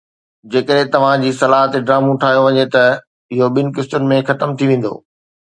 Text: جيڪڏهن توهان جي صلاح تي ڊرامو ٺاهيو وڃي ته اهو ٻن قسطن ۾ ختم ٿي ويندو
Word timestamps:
جيڪڏهن 0.53 0.87
توهان 0.95 1.25
جي 1.25 1.33
صلاح 1.41 1.61
تي 1.75 1.81
ڊرامو 1.89 2.15
ٺاهيو 2.23 2.41
وڃي 2.47 2.65
ته 2.77 2.83
اهو 3.37 3.53
ٻن 3.59 3.67
قسطن 3.77 4.11
۾ 4.19 4.19
ختم 4.33 4.49
ٿي 4.59 4.65
ويندو 4.73 4.93